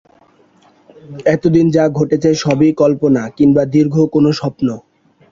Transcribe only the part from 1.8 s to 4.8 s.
ঘটেছে সবই কল্পনা কিংবা দীর্ঘ কোনো স্বপ্ন।